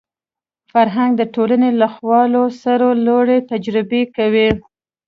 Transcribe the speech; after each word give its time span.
فرهنګ 0.71 1.11
د 1.17 1.21
ټولنې 1.35 1.69
له 1.81 1.87
خوالو 1.95 2.43
سره 2.63 2.87
لوړې 3.05 3.37
تجربه 3.51 4.01
کوي 4.15 4.49